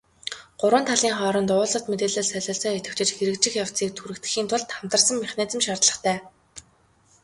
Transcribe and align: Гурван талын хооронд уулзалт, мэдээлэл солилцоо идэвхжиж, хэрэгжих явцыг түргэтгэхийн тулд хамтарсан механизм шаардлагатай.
Гурван 0.59 0.85
талын 0.89 1.15
хооронд 1.17 1.49
уулзалт, 1.55 1.87
мэдээлэл 1.91 2.29
солилцоо 2.31 2.71
идэвхжиж, 2.75 3.09
хэрэгжих 3.13 3.53
явцыг 3.63 3.89
түргэтгэхийн 3.93 4.47
тулд 4.49 4.69
хамтарсан 4.75 5.17
механизм 5.23 5.59
шаардлагатай. 5.65 6.17